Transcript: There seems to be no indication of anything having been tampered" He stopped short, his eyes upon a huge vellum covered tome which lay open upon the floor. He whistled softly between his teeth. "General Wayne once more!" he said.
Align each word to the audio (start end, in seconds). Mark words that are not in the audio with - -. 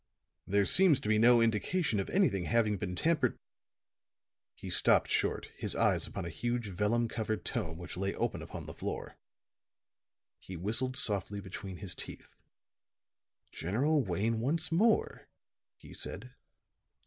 There 0.47 0.65
seems 0.65 0.99
to 1.01 1.07
be 1.09 1.19
no 1.19 1.43
indication 1.43 1.99
of 1.99 2.09
anything 2.09 2.45
having 2.45 2.75
been 2.79 2.95
tampered" 2.95 3.37
He 4.55 4.71
stopped 4.71 5.11
short, 5.11 5.51
his 5.55 5.75
eyes 5.75 6.07
upon 6.07 6.25
a 6.25 6.29
huge 6.31 6.69
vellum 6.69 7.07
covered 7.07 7.45
tome 7.45 7.77
which 7.77 7.97
lay 7.97 8.15
open 8.15 8.41
upon 8.41 8.65
the 8.65 8.73
floor. 8.73 9.15
He 10.39 10.57
whistled 10.57 10.97
softly 10.97 11.39
between 11.39 11.77
his 11.77 11.93
teeth. 11.93 12.35
"General 13.51 14.03
Wayne 14.03 14.39
once 14.39 14.71
more!" 14.71 15.27
he 15.77 15.93
said. 15.93 16.33